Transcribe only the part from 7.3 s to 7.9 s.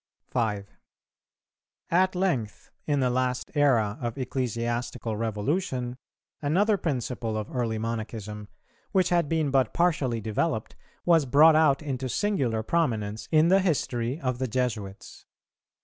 of early